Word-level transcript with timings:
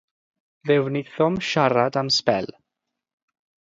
Fe 0.65 0.73
wnaethom 0.85 1.33
siarad 1.49 1.93
am 2.01 2.09
sbel. 2.19 2.47